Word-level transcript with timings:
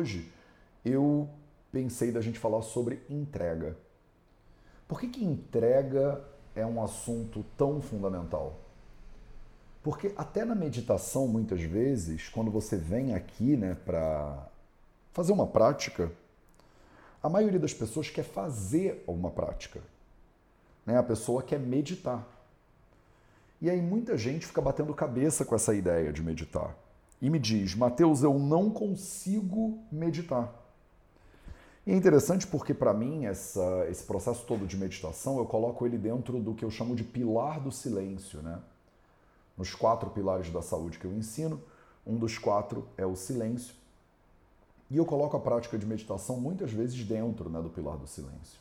hoje 0.00 0.32
eu 0.82 1.28
pensei 1.70 2.10
da 2.10 2.22
gente 2.22 2.38
falar 2.38 2.62
sobre 2.62 3.02
entrega. 3.08 3.76
Por 4.88 4.98
que, 4.98 5.08
que 5.08 5.24
entrega 5.24 6.24
é 6.54 6.64
um 6.64 6.82
assunto 6.82 7.44
tão 7.56 7.82
fundamental? 7.82 8.58
Porque 9.82 10.12
até 10.16 10.44
na 10.44 10.54
meditação, 10.54 11.28
muitas 11.28 11.60
vezes, 11.62 12.28
quando 12.28 12.50
você 12.50 12.76
vem 12.76 13.14
aqui 13.14 13.56
né, 13.56 13.76
para 13.84 14.48
fazer 15.12 15.32
uma 15.32 15.46
prática, 15.46 16.10
a 17.22 17.28
maioria 17.28 17.58
das 17.58 17.74
pessoas 17.74 18.08
quer 18.08 18.24
fazer 18.24 19.04
uma 19.06 19.30
prática. 19.30 19.80
Né? 20.84 20.96
A 20.96 21.02
pessoa 21.02 21.42
quer 21.42 21.60
meditar. 21.60 22.26
E 23.60 23.68
aí 23.68 23.80
muita 23.80 24.16
gente 24.16 24.46
fica 24.46 24.62
batendo 24.62 24.94
cabeça 24.94 25.44
com 25.44 25.54
essa 25.54 25.74
ideia 25.74 26.10
de 26.10 26.22
meditar. 26.22 26.74
E 27.20 27.28
me 27.28 27.38
diz, 27.38 27.74
Mateus, 27.74 28.22
eu 28.22 28.38
não 28.38 28.70
consigo 28.70 29.78
meditar. 29.92 30.52
E 31.86 31.92
é 31.92 31.96
interessante 31.96 32.46
porque, 32.46 32.72
para 32.72 32.94
mim, 32.94 33.26
essa, 33.26 33.86
esse 33.90 34.04
processo 34.04 34.44
todo 34.46 34.66
de 34.66 34.76
meditação, 34.76 35.38
eu 35.38 35.46
coloco 35.46 35.84
ele 35.84 35.98
dentro 35.98 36.38
do 36.38 36.54
que 36.54 36.64
eu 36.64 36.70
chamo 36.70 36.94
de 36.94 37.04
pilar 37.04 37.60
do 37.60 37.70
silêncio. 37.70 38.40
Né? 38.40 38.58
Nos 39.56 39.74
quatro 39.74 40.10
pilares 40.10 40.50
da 40.50 40.62
saúde 40.62 40.98
que 40.98 41.04
eu 41.04 41.12
ensino, 41.12 41.60
um 42.06 42.16
dos 42.16 42.38
quatro 42.38 42.86
é 42.96 43.04
o 43.04 43.16
silêncio. 43.16 43.74
E 44.90 44.96
eu 44.96 45.04
coloco 45.04 45.36
a 45.36 45.40
prática 45.40 45.78
de 45.78 45.86
meditação 45.86 46.40
muitas 46.40 46.72
vezes 46.72 47.04
dentro 47.04 47.48
né, 47.48 47.60
do 47.60 47.70
pilar 47.70 47.96
do 47.96 48.06
silêncio. 48.06 48.58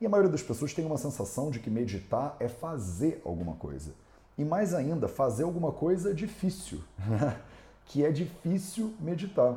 E 0.00 0.06
a 0.06 0.08
maioria 0.08 0.30
das 0.30 0.42
pessoas 0.42 0.74
tem 0.74 0.84
uma 0.84 0.98
sensação 0.98 1.50
de 1.50 1.58
que 1.58 1.70
meditar 1.70 2.36
é 2.38 2.48
fazer 2.48 3.20
alguma 3.24 3.54
coisa. 3.54 3.94
E 4.38 4.44
mais 4.44 4.74
ainda, 4.74 5.08
fazer 5.08 5.44
alguma 5.44 5.72
coisa 5.72 6.14
difícil, 6.14 6.82
que 7.86 8.04
é 8.04 8.10
difícil 8.10 8.94
meditar. 9.00 9.56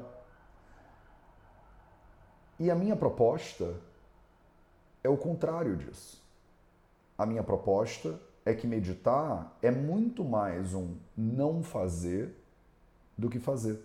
E 2.58 2.70
a 2.70 2.76
minha 2.76 2.95
proposta 2.95 3.76
é 5.03 5.09
o 5.09 5.18
contrário 5.18 5.76
disso. 5.76 6.22
A 7.18 7.26
minha 7.26 7.44
proposta 7.44 8.20
é 8.45 8.53
que 8.53 8.66
meditar 8.66 9.58
é 9.62 9.70
muito 9.70 10.23
mais 10.23 10.73
um 10.73 10.96
não 11.16 11.62
fazer 11.62 12.34
do 13.18 13.30
que 13.30 13.40
fazer. 13.40 13.81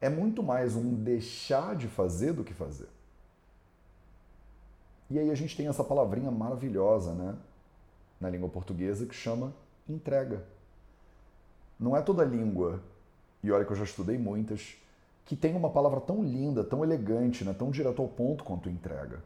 É 0.00 0.08
muito 0.08 0.42
mais 0.42 0.76
um 0.76 0.94
deixar 0.94 1.74
de 1.74 1.88
fazer 1.88 2.32
do 2.32 2.44
que 2.44 2.54
fazer. 2.54 2.88
E 5.10 5.18
aí 5.18 5.30
a 5.30 5.34
gente 5.34 5.56
tem 5.56 5.66
essa 5.66 5.82
palavrinha 5.82 6.30
maravilhosa, 6.30 7.12
né, 7.12 7.36
na 8.20 8.28
língua 8.28 8.48
portuguesa 8.48 9.06
que 9.06 9.14
chama 9.14 9.52
entrega. 9.88 10.44
Não 11.78 11.96
é 11.96 12.00
toda 12.00 12.24
língua, 12.24 12.82
e 13.42 13.50
olha 13.50 13.64
que 13.64 13.72
eu 13.72 13.76
já 13.76 13.84
estudei 13.84 14.16
muitas, 14.16 14.76
que 15.24 15.36
tem 15.36 15.54
uma 15.54 15.70
palavra 15.70 16.00
tão 16.00 16.22
linda, 16.22 16.62
tão 16.62 16.84
elegante, 16.84 17.44
né, 17.44 17.52
tão 17.52 17.70
direto 17.70 18.00
ao 18.00 18.08
ponto 18.08 18.44
quanto 18.44 18.70
entrega. 18.70 19.22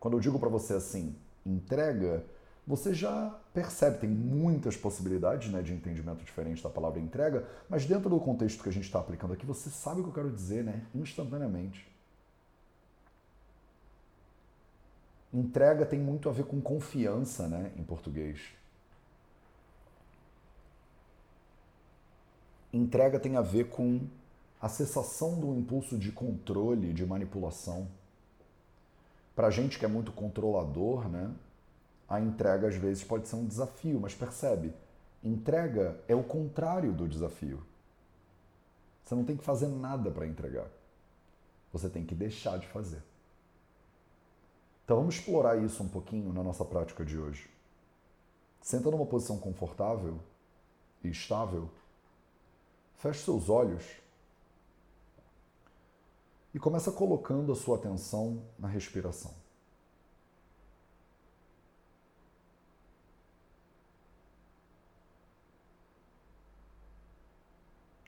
Quando 0.00 0.16
eu 0.16 0.20
digo 0.20 0.38
para 0.38 0.48
você 0.48 0.74
assim, 0.74 1.14
entrega, 1.44 2.24
você 2.66 2.94
já 2.94 3.36
percebe, 3.52 3.98
tem 3.98 4.10
muitas 4.10 4.76
possibilidades 4.76 5.50
né, 5.52 5.62
de 5.62 5.72
entendimento 5.72 6.24
diferente 6.24 6.62
da 6.62 6.70
palavra 6.70 7.00
entrega, 7.00 7.46
mas 7.68 7.84
dentro 7.86 8.08
do 8.08 8.18
contexto 8.20 8.62
que 8.62 8.68
a 8.68 8.72
gente 8.72 8.84
está 8.84 9.00
aplicando 9.00 9.32
aqui, 9.32 9.44
você 9.44 9.68
sabe 9.68 10.00
o 10.00 10.04
que 10.04 10.10
eu 10.10 10.14
quero 10.14 10.30
dizer, 10.30 10.64
né? 10.64 10.82
Instantaneamente. 10.94 11.91
Entrega 15.32 15.86
tem 15.86 15.98
muito 15.98 16.28
a 16.28 16.32
ver 16.32 16.44
com 16.44 16.60
confiança, 16.60 17.48
né, 17.48 17.72
em 17.76 17.82
português. 17.82 18.40
Entrega 22.72 23.18
tem 23.18 23.36
a 23.36 23.40
ver 23.40 23.68
com 23.68 24.00
a 24.60 24.68
cessação 24.68 25.40
do 25.40 25.54
impulso 25.54 25.98
de 25.98 26.12
controle, 26.12 26.92
de 26.92 27.04
manipulação. 27.04 27.88
Para 29.34 29.50
gente 29.50 29.78
que 29.78 29.84
é 29.84 29.88
muito 29.88 30.12
controlador, 30.12 31.08
né, 31.08 31.34
a 32.08 32.20
entrega 32.20 32.68
às 32.68 32.76
vezes 32.76 33.02
pode 33.02 33.26
ser 33.26 33.36
um 33.36 33.46
desafio, 33.46 33.98
mas 33.98 34.14
percebe, 34.14 34.74
entrega 35.24 35.98
é 36.06 36.14
o 36.14 36.22
contrário 36.22 36.92
do 36.92 37.08
desafio. 37.08 37.62
Você 39.02 39.14
não 39.14 39.24
tem 39.24 39.36
que 39.36 39.44
fazer 39.44 39.68
nada 39.68 40.10
para 40.10 40.26
entregar. 40.26 40.66
Você 41.72 41.88
tem 41.88 42.04
que 42.04 42.14
deixar 42.14 42.58
de 42.58 42.66
fazer. 42.68 43.02
Então 44.84 44.96
vamos 44.96 45.14
explorar 45.16 45.62
isso 45.62 45.82
um 45.82 45.88
pouquinho 45.88 46.32
na 46.32 46.42
nossa 46.42 46.64
prática 46.64 47.04
de 47.04 47.18
hoje. 47.18 47.48
Senta 48.60 48.90
numa 48.90 49.06
posição 49.06 49.38
confortável 49.38 50.18
e 51.02 51.08
estável. 51.08 51.70
Feche 52.96 53.24
seus 53.24 53.48
olhos 53.48 53.84
e 56.54 56.58
começa 56.58 56.92
colocando 56.92 57.52
a 57.52 57.56
sua 57.56 57.76
atenção 57.76 58.42
na 58.58 58.68
respiração. 58.68 59.32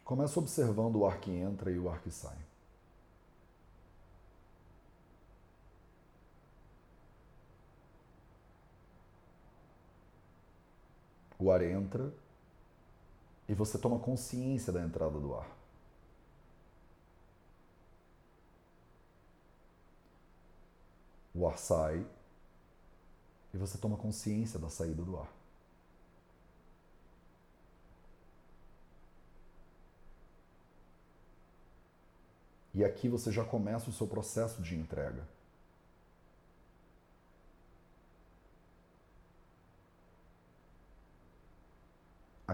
Começa 0.05 0.39
observando 0.39 0.97
o 0.97 1.07
ar 1.07 1.19
que 1.19 1.31
entra 1.31 1.71
e 1.71 1.79
o 1.79 1.89
ar 1.89 2.01
que 2.03 2.11
sai. 2.11 2.37
O 11.45 11.51
ar 11.53 11.61
entra 11.61 12.11
e 13.47 13.53
você 13.53 13.77
toma 13.77 13.99
consciência 13.99 14.73
da 14.73 14.81
entrada 14.81 15.21
do 15.21 15.35
ar. 15.35 15.47
O 21.35 21.47
ar 21.47 21.59
sai 21.59 22.07
e 23.53 23.59
você 23.59 23.77
toma 23.77 23.99
consciência 23.99 24.59
da 24.59 24.71
saída 24.71 25.03
do 25.03 25.19
ar. 25.19 25.31
E 32.73 32.83
aqui 32.83 33.07
você 33.07 33.31
já 33.31 33.45
começa 33.45 33.91
o 33.91 33.93
seu 33.93 34.07
processo 34.07 34.63
de 34.63 34.75
entrega. 34.75 35.29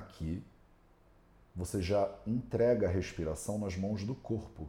Aqui 0.01 0.43
você 1.55 1.81
já 1.81 2.11
entrega 2.27 2.89
a 2.89 2.91
respiração 2.91 3.59
nas 3.59 3.77
mãos 3.77 4.05
do 4.05 4.15
corpo. 4.15 4.69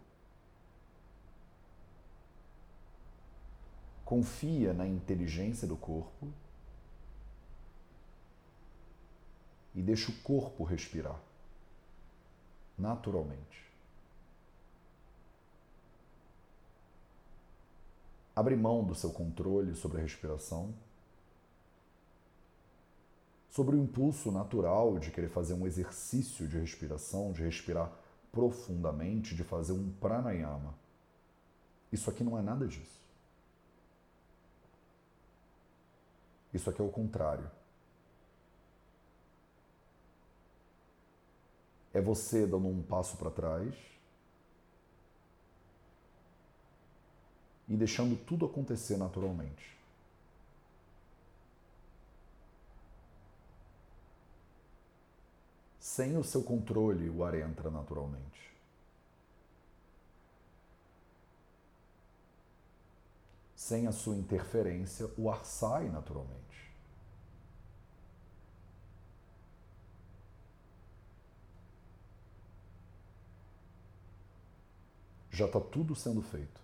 confia 4.12 4.74
na 4.74 4.86
inteligência 4.86 5.66
do 5.66 5.78
corpo 5.78 6.28
e 9.74 9.82
deixa 9.82 10.12
o 10.12 10.16
corpo 10.16 10.66
respirar 10.66 11.18
naturalmente. 12.78 13.72
Abre 18.36 18.58
mão 18.58 18.84
do 18.84 18.94
seu 18.94 19.12
controle 19.12 19.76
sobre 19.76 20.00
a 20.00 20.02
respiração, 20.02 20.74
sobre 23.52 23.76
o 23.76 23.80
impulso 23.80 24.32
natural 24.32 24.98
de 24.98 25.12
querer 25.12 25.28
fazer 25.28 25.54
um 25.54 25.68
exercício 25.68 26.48
de 26.48 26.58
respiração, 26.58 27.34
de 27.34 27.44
respirar 27.44 27.92
profundamente, 28.32 29.36
de 29.36 29.44
fazer 29.44 29.74
um 29.74 29.92
pranayama. 30.00 30.74
Isso 31.92 32.10
aqui 32.10 32.24
não 32.24 32.40
é 32.40 32.42
nada 32.42 32.66
disso. 32.66 33.02
Isso 36.54 36.70
aqui 36.70 36.82
é 36.82 36.86
o 36.86 36.90
contrário. 36.90 37.52
É 41.94 42.00
você 42.00 42.48
dando 42.48 42.70
um 42.70 42.82
passo 42.82 43.18
para 43.18 43.30
trás 43.30 43.76
e 47.68 47.76
deixando 47.76 48.16
tudo 48.16 48.46
acontecer 48.46 48.96
naturalmente. 48.96 49.81
Sem 55.92 56.16
o 56.16 56.24
seu 56.24 56.42
controle, 56.42 57.10
o 57.10 57.22
ar 57.22 57.36
entra 57.36 57.70
naturalmente. 57.70 58.50
Sem 63.54 63.88
a 63.88 63.92
sua 63.92 64.16
interferência, 64.16 65.12
o 65.18 65.30
ar 65.30 65.44
sai 65.44 65.90
naturalmente. 65.90 66.72
Já 75.30 75.46
está 75.46 75.60
tudo 75.60 75.94
sendo 75.94 76.22
feito. 76.22 76.62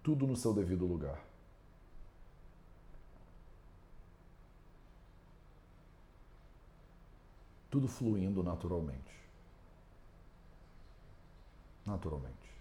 Tudo 0.00 0.28
no 0.28 0.36
seu 0.36 0.54
devido 0.54 0.86
lugar. 0.86 1.27
Tudo 7.78 7.86
fluindo 7.86 8.42
naturalmente. 8.42 9.12
Naturalmente. 11.86 12.57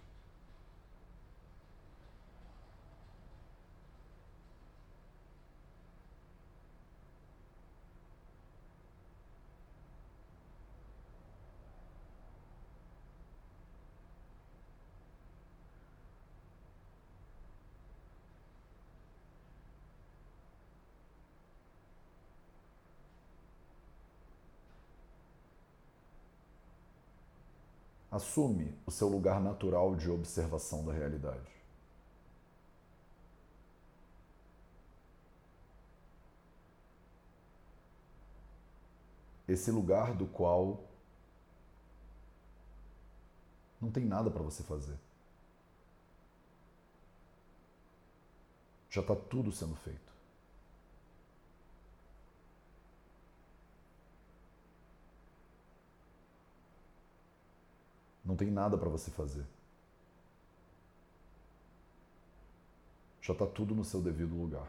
Assume 28.09 28.73
o 28.85 28.91
seu 28.91 29.07
lugar 29.09 29.41
natural 29.41 29.95
de 29.95 30.09
observação 30.09 30.85
da 30.85 30.93
realidade. 30.93 31.57
Esse 39.47 39.71
lugar 39.71 40.13
do 40.13 40.25
qual 40.25 40.83
não 43.81 43.91
tem 43.91 44.05
nada 44.05 44.29
para 44.29 44.43
você 44.43 44.63
fazer. 44.63 44.97
Já 48.89 49.01
está 49.01 49.15
tudo 49.15 49.51
sendo 49.51 49.75
feito. 49.75 50.06
Não 58.27 58.35
tem 58.35 58.51
nada 58.51 58.77
para 58.77 58.89
você 58.89 59.09
fazer. 59.09 59.45
Já 63.21 63.31
está 63.31 63.47
tudo 63.47 63.73
no 63.73 63.85
seu 63.85 64.01
devido 64.01 64.35
lugar. 64.35 64.67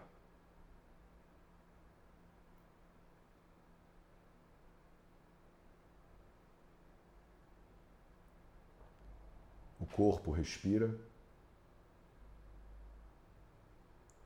O 9.80 9.86
corpo 9.86 10.30
respira, 10.30 10.96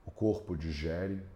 o 0.05 0.11
corpo 0.11 0.55
digere, 0.59 1.27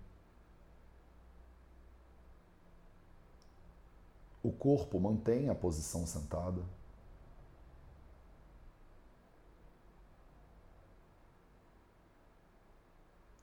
o 4.43 4.53
corpo 4.53 5.01
mantém 5.01 5.49
a 5.49 5.55
posição 5.55 6.07
sentada. 6.07 6.63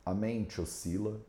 A 0.06 0.14
mente 0.14 0.60
oscila, 0.60 1.22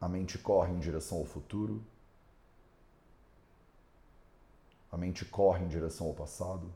a 0.00 0.08
mente 0.08 0.38
corre 0.38 0.72
em 0.72 0.78
direção 0.78 1.18
ao 1.18 1.24
futuro, 1.24 1.84
a 4.90 4.96
mente 4.96 5.24
corre 5.24 5.64
em 5.64 5.68
direção 5.68 6.06
ao 6.06 6.14
passado, 6.14 6.72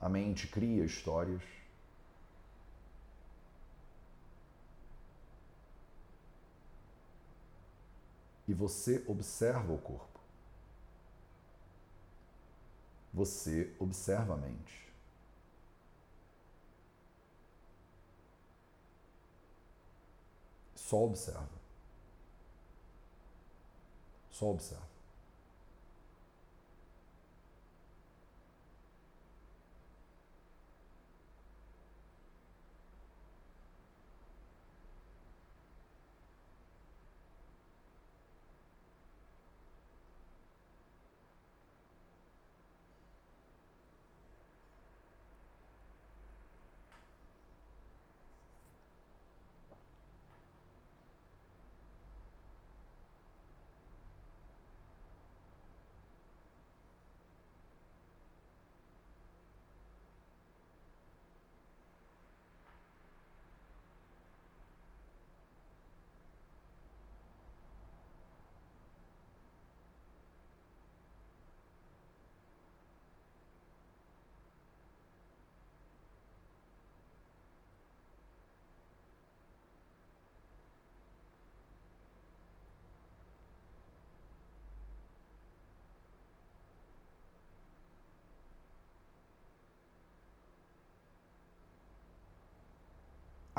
a 0.00 0.08
mente 0.08 0.46
cria 0.46 0.84
histórias. 0.84 1.42
E 8.46 8.54
você 8.54 9.04
observa 9.06 9.72
o 9.72 9.78
corpo. 9.78 10.18
Você 13.12 13.74
observa 13.78 14.34
a 14.34 14.36
mente. 14.38 14.87
Só 20.88 21.04
observa. 21.04 21.46
Só 24.30 24.46
observa. 24.46 24.86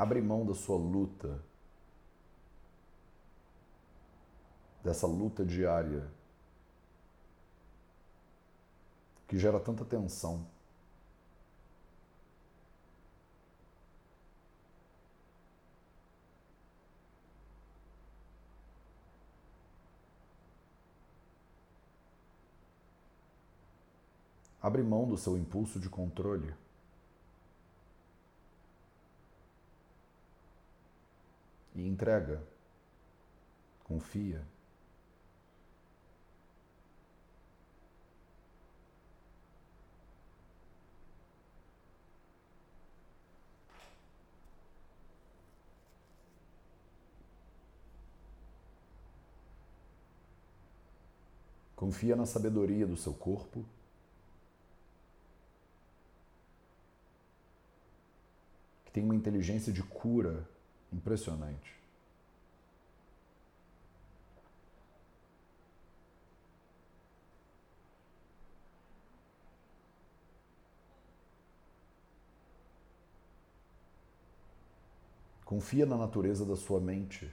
Abre 0.00 0.22
mão 0.22 0.46
da 0.46 0.54
sua 0.54 0.78
luta, 0.78 1.44
dessa 4.82 5.06
luta 5.06 5.44
diária 5.44 6.10
que 9.28 9.38
gera 9.38 9.60
tanta 9.60 9.84
tensão. 9.84 10.46
Abre 24.62 24.82
mão 24.82 25.06
do 25.06 25.18
seu 25.18 25.36
impulso 25.36 25.78
de 25.78 25.90
controle. 25.90 26.54
E 31.74 31.86
entrega. 31.86 32.42
Confia. 33.84 34.44
Confia 51.74 52.14
na 52.14 52.26
sabedoria 52.26 52.86
do 52.86 52.96
seu 52.96 53.14
corpo. 53.14 53.64
Que 58.84 58.92
tem 58.92 59.02
uma 59.02 59.14
inteligência 59.14 59.72
de 59.72 59.82
cura 59.82 60.46
Impressionante. 60.92 61.80
Confia 75.50 75.84
na 75.84 75.96
natureza 75.96 76.44
da 76.46 76.54
sua 76.54 76.78
mente. 76.80 77.28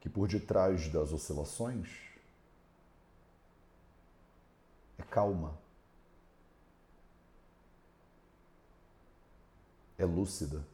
Que 0.00 0.08
por 0.10 0.28
detrás 0.28 0.88
das 0.88 1.12
oscilações 1.14 1.88
é 1.88 2.08
calma. 5.10 5.58
é 9.98 10.04
lúcida. 10.04 10.64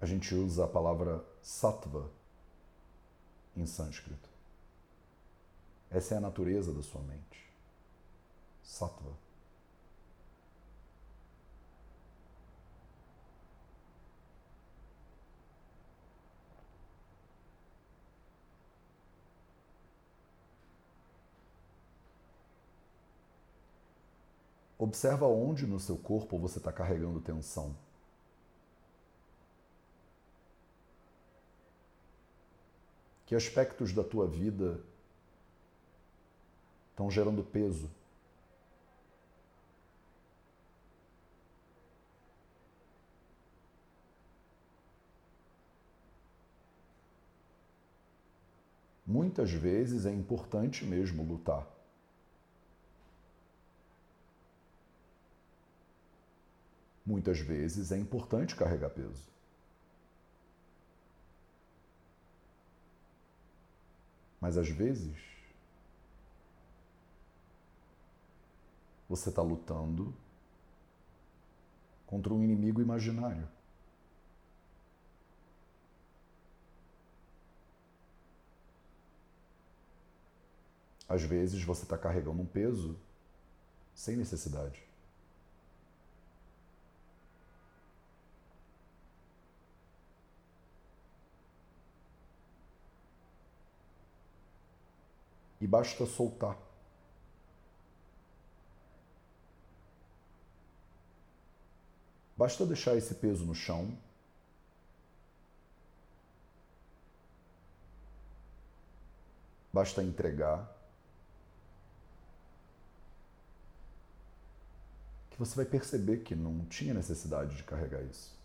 A 0.00 0.06
gente 0.06 0.32
usa 0.32 0.64
a 0.64 0.68
palavra 0.68 1.24
sattva 1.42 2.08
em 3.56 3.66
sânscrito. 3.66 4.28
Essa 5.90 6.14
é 6.14 6.18
a 6.18 6.20
natureza 6.20 6.72
da 6.72 6.82
sua 6.82 7.02
mente. 7.02 7.52
Sattva. 8.62 9.27
Observa 24.78 25.26
onde 25.26 25.66
no 25.66 25.80
seu 25.80 25.96
corpo 25.96 26.38
você 26.38 26.58
está 26.58 26.72
carregando 26.72 27.20
tensão. 27.20 27.74
Que 33.26 33.34
aspectos 33.34 33.92
da 33.92 34.04
tua 34.04 34.26
vida 34.26 34.80
estão 36.92 37.10
gerando 37.10 37.42
peso? 37.42 37.90
Muitas 49.04 49.50
vezes 49.50 50.06
é 50.06 50.12
importante 50.12 50.84
mesmo 50.84 51.22
lutar. 51.24 51.77
Muitas 57.08 57.40
vezes 57.40 57.90
é 57.90 57.96
importante 57.96 58.54
carregar 58.54 58.90
peso. 58.90 59.26
Mas 64.38 64.58
às 64.58 64.68
vezes 64.68 65.16
você 69.08 69.30
está 69.30 69.40
lutando 69.40 70.14
contra 72.06 72.34
um 72.34 72.44
inimigo 72.44 72.82
imaginário. 72.82 73.48
Às 81.08 81.22
vezes 81.22 81.64
você 81.64 81.84
está 81.84 81.96
carregando 81.96 82.42
um 82.42 82.46
peso 82.46 83.00
sem 83.94 84.14
necessidade. 84.14 84.87
Basta 95.68 96.06
soltar. 96.06 96.56
Basta 102.36 102.64
deixar 102.64 102.96
esse 102.96 103.14
peso 103.16 103.44
no 103.44 103.54
chão. 103.54 103.98
Basta 109.72 110.02
entregar. 110.02 110.74
Que 115.30 115.38
você 115.38 115.54
vai 115.54 115.66
perceber 115.66 116.18
que 116.18 116.34
não 116.34 116.64
tinha 116.64 116.94
necessidade 116.94 117.56
de 117.56 117.62
carregar 117.64 118.02
isso. 118.02 118.37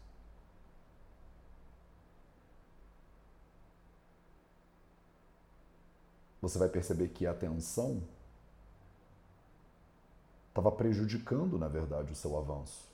Você 6.44 6.60
vai 6.60 6.68
perceber 6.68 7.08
que 7.08 7.26
a 7.26 7.34
tensão 7.34 8.04
estava 10.50 10.70
prejudicando, 10.70 11.58
na 11.58 11.70
verdade, 11.70 12.12
o 12.12 12.16
seu 12.16 12.38
avanço, 12.38 12.86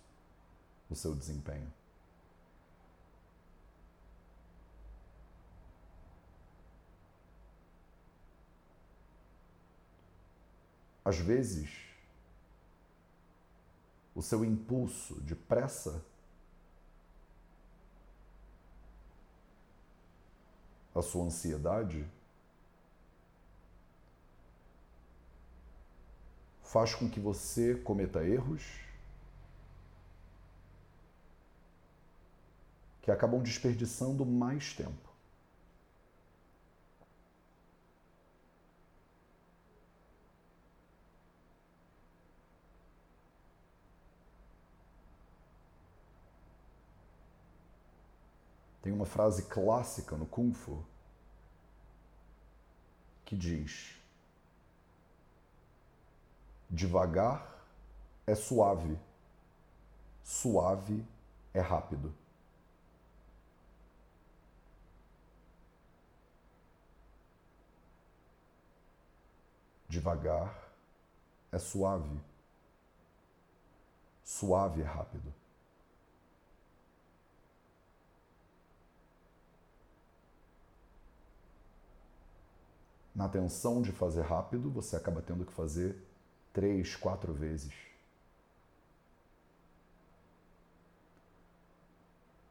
o 0.87 0.95
seu 0.95 1.15
desempenho. 1.15 1.73
Às 11.03 11.17
vezes, 11.17 11.71
o 14.13 14.21
seu 14.21 14.45
impulso 14.45 15.19
de 15.21 15.33
pressa 15.33 16.05
a 20.93 21.01
sua 21.01 21.25
ansiedade 21.25 22.07
faz 26.69 26.93
com 26.93 27.09
que 27.09 27.19
você 27.19 27.73
cometa 27.73 28.23
erros 28.23 28.63
que 33.01 33.09
acabam 33.09 33.41
desperdiçando 33.41 34.23
mais 34.23 34.71
tempo. 34.75 35.09
Tem 48.83 48.93
uma 48.93 49.07
frase 49.07 49.47
clássica 49.47 50.15
no 50.15 50.27
Kung 50.27 50.53
Fu 50.53 50.85
que 53.25 53.35
diz: 53.35 53.98
Devagar 56.69 57.65
é 58.27 58.35
suave, 58.35 58.95
suave 60.23 61.03
é 61.51 61.59
rápido. 61.59 62.13
Devagar 69.87 70.69
é 71.51 71.57
suave, 71.57 72.21
suave 74.23 74.81
é 74.83 74.85
rápido. 74.85 75.33
Na 83.15 83.27
tensão 83.27 83.81
de 83.81 83.91
fazer 83.91 84.21
rápido, 84.21 84.69
você 84.69 84.95
acaba 84.95 85.21
tendo 85.21 85.43
que 85.43 85.51
fazer 85.51 86.08
três, 86.59 86.93
quatro 86.93 87.33
vezes. 87.33 87.73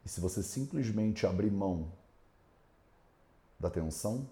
E 0.03 0.09
se 0.09 0.19
você 0.19 0.43
simplesmente 0.43 1.27
abrir 1.27 1.51
mão 1.51 1.93
da 3.61 3.69
tensão, 3.69 4.27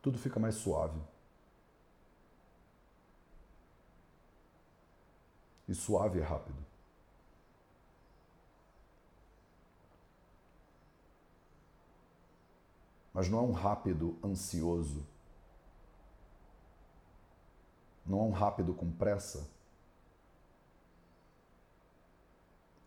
tudo 0.00 0.16
fica 0.16 0.40
mais 0.40 0.54
suave. 0.54 0.98
E 5.68 5.74
suave 5.74 6.20
é 6.20 6.22
rápido. 6.22 6.64
Mas 13.12 13.28
não 13.28 13.40
é 13.40 13.42
um 13.42 13.52
rápido 13.52 14.18
ansioso 14.24 15.06
não 18.06 18.20
é 18.20 18.22
um 18.22 18.30
rápido 18.30 18.72
com 18.72 18.90
pressa. 18.90 19.50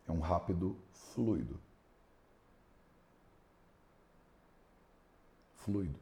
É 0.08 0.12
um 0.12 0.20
rápido 0.20 0.76
fluido. 0.92 1.58
Fluido. 5.56 5.98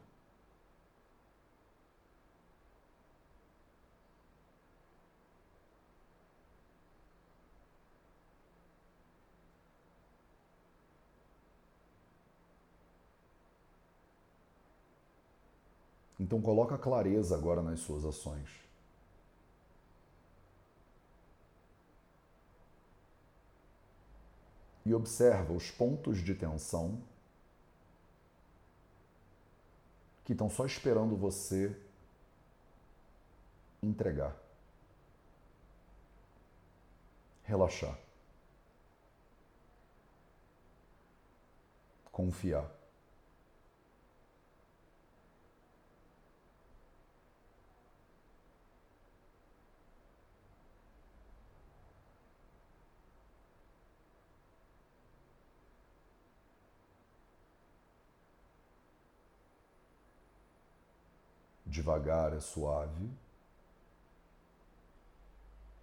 Então 16.19 16.41
coloca 16.41 16.77
clareza 16.77 17.35
agora 17.35 17.61
nas 17.61 17.79
suas 17.79 18.05
ações. 18.05 18.68
e 24.89 24.93
observa 24.95 25.53
os 25.53 25.69
pontos 25.69 26.17
de 26.17 26.33
tensão 26.33 26.99
que 30.25 30.31
estão 30.31 30.49
só 30.49 30.65
esperando 30.65 31.15
você 31.15 31.79
entregar. 33.83 34.35
Relaxar. 37.43 37.95
Confiar. 42.11 42.78
Devagar 61.69 62.33
é 62.33 62.39
suave. 62.39 63.11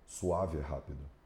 Suave 0.05 0.59
é 0.59 0.61
rápido. 0.61 1.17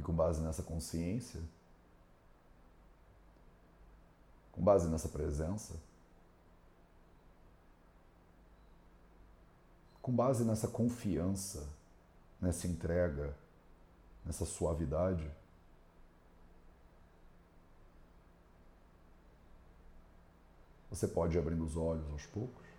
E 0.00 0.02
com 0.02 0.09
base 0.20 0.42
nessa 0.42 0.62
consciência, 0.62 1.40
com 4.52 4.62
base 4.62 4.86
nessa 4.86 5.08
presença, 5.08 5.74
com 10.02 10.12
base 10.12 10.44
nessa 10.44 10.68
confiança, 10.68 11.66
nessa 12.38 12.66
entrega, 12.66 13.34
nessa 14.26 14.44
suavidade, 14.44 15.26
você 20.90 21.08
pode 21.08 21.34
ir 21.34 21.38
abrindo 21.38 21.64
os 21.64 21.78
olhos 21.78 22.06
aos 22.10 22.26
poucos. 22.26 22.69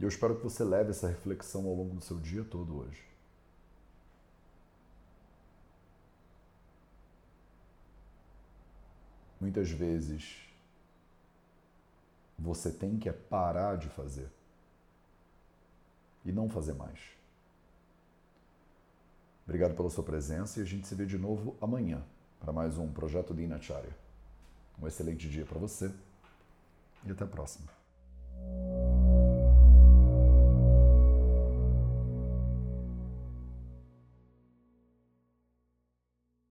E 0.00 0.02
eu 0.02 0.08
espero 0.08 0.34
que 0.34 0.42
você 0.42 0.64
leve 0.64 0.90
essa 0.90 1.06
reflexão 1.06 1.66
ao 1.66 1.74
longo 1.74 1.94
do 1.94 2.00
seu 2.00 2.18
dia 2.18 2.42
todo 2.42 2.78
hoje. 2.78 3.04
Muitas 9.38 9.70
vezes 9.70 10.38
você 12.38 12.70
tem 12.70 12.98
que 12.98 13.12
parar 13.12 13.76
de 13.76 13.88
fazer 13.90 14.30
e 16.24 16.32
não 16.32 16.48
fazer 16.48 16.72
mais. 16.72 16.98
Obrigado 19.44 19.74
pela 19.74 19.90
sua 19.90 20.04
presença 20.04 20.60
e 20.60 20.62
a 20.62 20.66
gente 20.66 20.86
se 20.86 20.94
vê 20.94 21.04
de 21.04 21.18
novo 21.18 21.56
amanhã 21.60 22.02
para 22.38 22.52
mais 22.52 22.78
um 22.78 22.90
projeto 22.90 23.34
de 23.34 23.42
Inacharya. 23.42 23.94
Um 24.80 24.86
excelente 24.86 25.28
dia 25.28 25.44
para 25.44 25.58
você 25.58 25.92
e 27.04 27.10
até 27.10 27.24
a 27.24 27.26
próxima. 27.26 27.68